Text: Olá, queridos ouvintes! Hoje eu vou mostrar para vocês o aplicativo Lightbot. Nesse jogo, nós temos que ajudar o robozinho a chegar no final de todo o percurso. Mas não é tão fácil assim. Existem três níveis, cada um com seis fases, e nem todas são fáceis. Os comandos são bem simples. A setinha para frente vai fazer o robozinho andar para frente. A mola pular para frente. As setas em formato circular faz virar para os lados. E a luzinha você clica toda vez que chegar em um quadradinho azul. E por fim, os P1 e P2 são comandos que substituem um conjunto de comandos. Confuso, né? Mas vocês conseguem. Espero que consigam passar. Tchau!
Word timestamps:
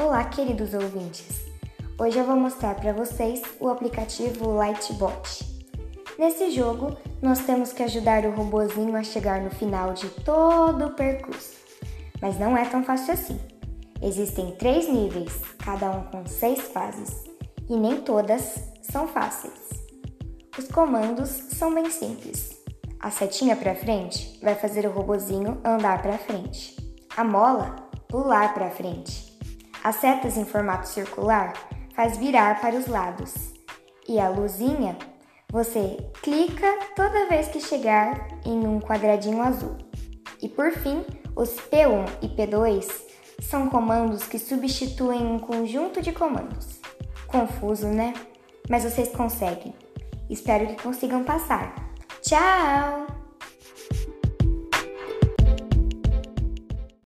Olá, 0.00 0.22
queridos 0.26 0.74
ouvintes! 0.74 1.44
Hoje 1.98 2.16
eu 2.16 2.24
vou 2.24 2.36
mostrar 2.36 2.76
para 2.76 2.92
vocês 2.92 3.42
o 3.58 3.68
aplicativo 3.68 4.52
Lightbot. 4.52 5.44
Nesse 6.16 6.52
jogo, 6.52 6.96
nós 7.20 7.40
temos 7.40 7.72
que 7.72 7.82
ajudar 7.82 8.24
o 8.24 8.30
robozinho 8.30 8.94
a 8.94 9.02
chegar 9.02 9.40
no 9.40 9.50
final 9.50 9.92
de 9.94 10.08
todo 10.08 10.86
o 10.86 10.94
percurso. 10.94 11.56
Mas 12.22 12.38
não 12.38 12.56
é 12.56 12.64
tão 12.66 12.84
fácil 12.84 13.12
assim. 13.12 13.40
Existem 14.00 14.52
três 14.52 14.88
níveis, 14.88 15.42
cada 15.58 15.90
um 15.90 16.04
com 16.04 16.24
seis 16.26 16.60
fases, 16.68 17.24
e 17.68 17.76
nem 17.76 18.00
todas 18.00 18.70
são 18.80 19.08
fáceis. 19.08 19.68
Os 20.56 20.68
comandos 20.68 21.28
são 21.28 21.74
bem 21.74 21.90
simples. 21.90 22.56
A 23.00 23.10
setinha 23.10 23.56
para 23.56 23.74
frente 23.74 24.38
vai 24.40 24.54
fazer 24.54 24.86
o 24.86 24.92
robozinho 24.92 25.60
andar 25.64 26.00
para 26.02 26.18
frente. 26.18 26.76
A 27.16 27.24
mola 27.24 27.74
pular 28.06 28.54
para 28.54 28.70
frente. 28.70 29.37
As 29.82 29.96
setas 29.96 30.36
em 30.36 30.44
formato 30.44 30.88
circular 30.88 31.52
faz 31.94 32.16
virar 32.16 32.60
para 32.60 32.76
os 32.76 32.86
lados. 32.86 33.52
E 34.08 34.18
a 34.18 34.28
luzinha 34.28 34.96
você 35.50 35.96
clica 36.22 36.78
toda 36.94 37.26
vez 37.28 37.48
que 37.48 37.60
chegar 37.60 38.28
em 38.44 38.66
um 38.66 38.80
quadradinho 38.80 39.42
azul. 39.42 39.76
E 40.42 40.48
por 40.48 40.72
fim, 40.72 41.04
os 41.34 41.50
P1 41.50 42.06
e 42.22 42.28
P2 42.28 42.86
são 43.40 43.68
comandos 43.68 44.24
que 44.24 44.38
substituem 44.38 45.24
um 45.26 45.38
conjunto 45.38 46.02
de 46.02 46.12
comandos. 46.12 46.80
Confuso, 47.26 47.88
né? 47.88 48.14
Mas 48.68 48.84
vocês 48.84 49.08
conseguem. 49.08 49.74
Espero 50.28 50.66
que 50.66 50.82
consigam 50.82 51.24
passar. 51.24 51.74
Tchau! 52.20 53.17